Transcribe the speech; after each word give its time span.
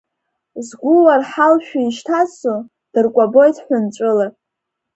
Згәы 0.65 0.93
уарҳалшәа 1.03 1.79
ишьҭазҵо, 1.81 2.55
дыркәабоит 2.93 3.55
ҳәынҵәыла. 3.65 4.27